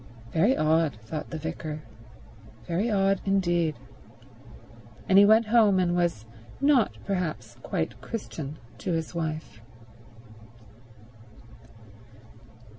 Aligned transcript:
"Very 0.33 0.57
odd," 0.57 0.95
thought 1.05 1.29
the 1.29 1.37
vicar. 1.37 1.83
"Very 2.67 2.89
odd 2.89 3.21
indeed." 3.23 3.75
And 5.07 5.19
he 5.19 5.25
went 5.25 5.45
home 5.45 5.77
and 5.77 5.95
was 5.95 6.25
not 6.59 6.97
perhaps 7.05 7.53
quite 7.61 8.01
Christian 8.01 8.57
to 8.79 8.93
his 8.93 9.13
wife. 9.13 9.61